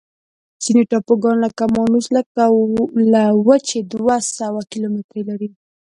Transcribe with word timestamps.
ځینې 0.63 0.83
ټاپوګان 0.89 1.37
لکه 1.45 1.63
مانوس 1.75 2.05
له 3.13 3.23
وچې 3.47 3.79
دوه 3.91 4.15
سوه 4.37 4.61
کیلومتره 4.71 5.21
لري. 5.29 5.49